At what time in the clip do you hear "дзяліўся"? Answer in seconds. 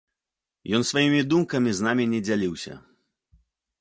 2.27-2.73